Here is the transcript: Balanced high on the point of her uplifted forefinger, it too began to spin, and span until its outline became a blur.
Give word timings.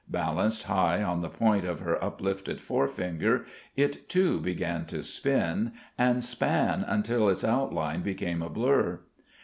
Balanced 0.09 0.63
high 0.63 1.03
on 1.03 1.21
the 1.21 1.29
point 1.29 1.63
of 1.63 1.79
her 1.81 2.03
uplifted 2.03 2.59
forefinger, 2.59 3.45
it 3.75 4.09
too 4.09 4.39
began 4.39 4.85
to 4.87 5.03
spin, 5.03 5.73
and 5.95 6.23
span 6.23 6.83
until 6.87 7.29
its 7.29 7.43
outline 7.43 8.01
became 8.01 8.41
a 8.41 8.49
blur. 8.49 9.01